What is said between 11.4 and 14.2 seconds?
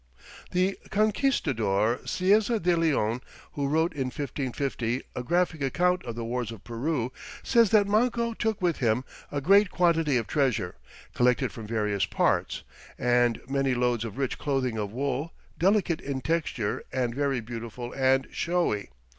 from various parts... and many loads of